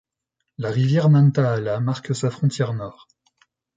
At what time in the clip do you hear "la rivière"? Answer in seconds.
0.57-1.11